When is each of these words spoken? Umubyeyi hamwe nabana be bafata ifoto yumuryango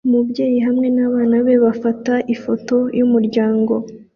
Umubyeyi 0.07 0.59
hamwe 0.67 0.87
nabana 0.95 1.35
be 1.45 1.55
bafata 1.65 2.13
ifoto 2.33 2.75
yumuryango 2.97 3.73